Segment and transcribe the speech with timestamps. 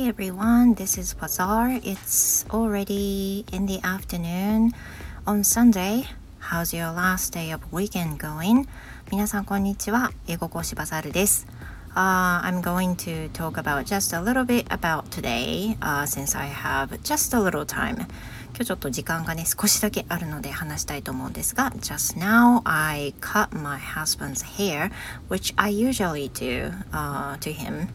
[0.00, 0.74] everyone.
[0.74, 1.80] This is Bazaar.
[1.84, 4.72] It's already in the afternoon
[5.26, 6.06] on Sunday.
[6.38, 8.66] How's your last day of weekend going?
[9.10, 10.12] 皆さんこんにちは。
[10.26, 11.46] 英語講師バザールです。
[11.94, 17.36] Uh, I'm going to talk about just a little bit about today、uh, since I have just
[17.36, 18.06] a little time.
[18.54, 24.90] 今日ちょっと時間がね少しだけあるので話したいと思うんですが Just now I cut my husband's hair
[25.28, 27.88] which I usually do、uh, to him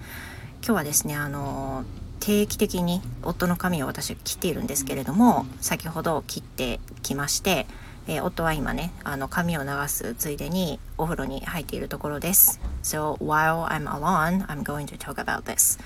[0.66, 1.84] 今日はですねあの
[2.18, 7.66] 定期的に夫の髪を私切っているんですけれども先ほど切ってきまして、
[8.08, 15.78] えー、夫は今ねあの髪を流すついでにお風呂に入っているところです So while I'm alone I'm going to talk about this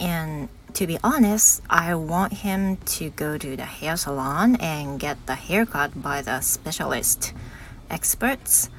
[0.00, 5.16] and to be honest I want him to go to the hair salon and get
[5.26, 7.34] the haircut by the specialist
[7.90, 8.70] experts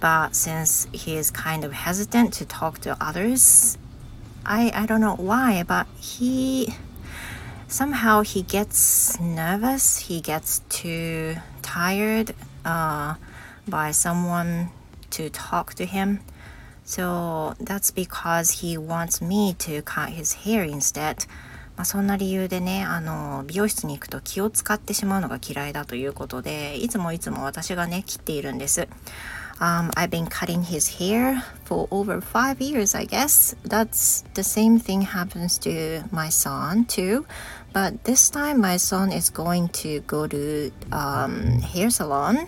[0.00, 3.78] but since he is kind of hesitant to talk to others
[4.44, 6.74] I I don't know why, but he
[7.68, 9.98] somehow he gets nervous.
[9.98, 13.14] He gets too tired uh,
[13.66, 14.70] by someone
[15.10, 16.20] to talk to him.
[16.84, 21.26] So that's because he wants me to cut his hair instead.
[21.76, 28.88] まあ、そんな理由でねあの美容室に行くと気を使ってしまうのが嫌いだということでいつもいつも私がね切っているんです。
[29.60, 33.54] Um, I've been cutting his hair for over five years, I guess.
[33.64, 37.26] That's the same thing happens to my son too.
[37.72, 42.46] But this time, my son is going to go to um, hair salon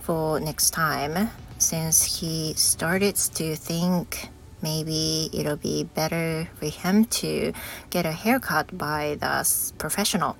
[0.00, 4.28] for next time since he started to think
[4.62, 7.52] maybe it'll be better for him to
[7.90, 10.36] get a haircut by the professional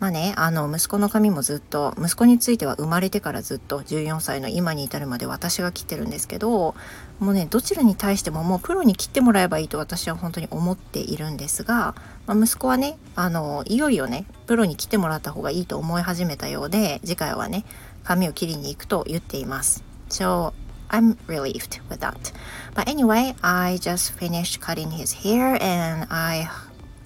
[0.00, 6.74] まあね、あの息子の髪もずっと息子については生まれてからずっと14歳の今に至るまで私が切ってるんですけど
[7.20, 11.94] もうねどちらに対してももうプロに切ってもらえばいいと私は本当に思っているんですが、
[12.26, 17.64] まあ、息子はねあのいよいよねプロに切ってもらった方がいいと思い始めたようで次回はね
[18.02, 19.82] 髪を切りに行くと言っています。
[20.10, 20.52] So
[20.90, 22.32] I'm relieved with that.
[22.74, 26.48] But anyway, I just finished cutting his hair and I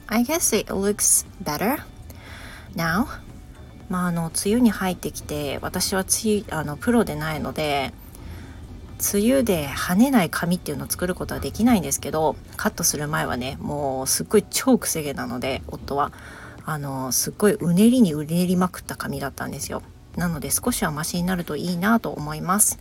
[0.09, 1.85] I guess it looks better
[2.79, 3.07] now?
[3.89, 7.93] まああの梅雨に入ってきて私は梅雨あのプロでないので
[9.15, 16.13] 梅雨で跳ねない髪っていうのを作ることはできないんですけどカットする前はねもうすっごい超くせ毛なので夫は
[16.67, 19.83] あのすっごいうねりにうねりまくった髪だったんですよ。
[20.17, 22.79] なので少しはマシになるといいなと思います。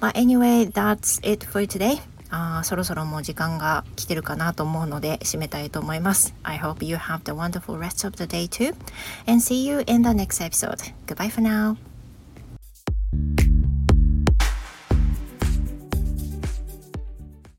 [0.00, 2.00] But anyway that's it for today.
[2.34, 6.34] あそろそろもう時間が来てるかなと思うので締めたいと思います。
[6.42, 8.74] I hope you have the wonderful rest of the day too
[9.26, 10.92] and see you in the next episode.
[11.06, 11.93] Goodbye for now.